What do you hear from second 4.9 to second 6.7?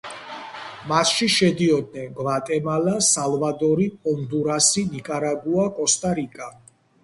ნიკარაგუა, კოსტა-რიკა.